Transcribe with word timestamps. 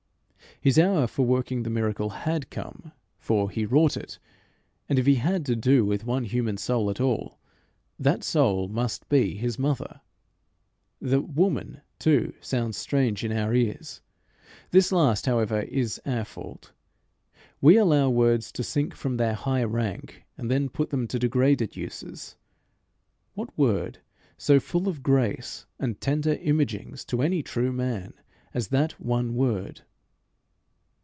His 0.59 0.77
hour 0.77 1.07
for 1.07 1.25
working 1.25 1.63
the 1.63 1.71
miracle 1.71 2.11
had 2.11 2.51
come, 2.51 2.91
for 3.17 3.49
he 3.49 3.65
wrought 3.65 3.97
it; 3.97 4.19
and 4.87 4.99
if 4.99 5.07
he 5.07 5.15
had 5.15 5.43
to 5.47 5.55
do 5.55 5.83
with 5.83 6.05
one 6.05 6.23
human 6.23 6.55
soul 6.57 6.91
at 6.91 7.01
all, 7.01 7.39
that 7.97 8.23
soul 8.23 8.67
must 8.67 9.09
be 9.09 9.35
his 9.37 9.57
mother. 9.57 10.01
The 11.01 11.19
"woman," 11.19 11.81
too, 11.97 12.35
sounds 12.41 12.77
strange 12.77 13.23
in 13.23 13.31
our 13.31 13.55
ears. 13.55 14.03
This 14.69 14.91
last, 14.91 15.25
however, 15.25 15.61
is 15.61 15.99
our 16.05 16.25
fault: 16.25 16.73
we 17.59 17.75
allow 17.77 18.11
words 18.11 18.51
to 18.51 18.61
sink 18.63 18.93
from 18.93 19.17
their 19.17 19.33
high 19.33 19.63
rank, 19.63 20.25
and 20.37 20.51
then 20.51 20.69
put 20.69 20.91
them 20.91 21.07
to 21.07 21.17
degraded 21.17 21.75
uses. 21.75 22.35
What 23.33 23.57
word 23.57 23.97
so 24.37 24.59
full 24.59 24.87
of 24.87 25.01
grace 25.01 25.65
and 25.79 25.99
tender 25.99 26.35
imagings 26.35 27.03
to 27.05 27.23
any 27.23 27.41
true 27.41 27.71
man 27.71 28.13
as 28.53 28.67
that 28.67 29.01
one 29.01 29.33
word! 29.33 29.81